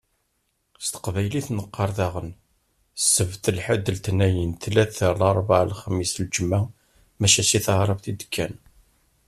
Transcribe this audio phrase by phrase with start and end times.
[0.85, 2.29] S teqbaylit neqqaṛ daɣen:
[3.13, 6.61] Sebt, lḥed, letniyen, ttlata, larbɛa, lexmis, lǧemɛa.
[7.19, 8.53] Maca si taɛrabt i d-kkan.